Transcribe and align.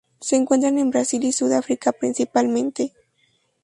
Se 0.19 0.35
encuentran 0.35 0.79
en 0.79 0.89
Brasil 0.89 1.23
y 1.25 1.31
Sudáfrica, 1.31 1.91
principalmente. 1.91 2.91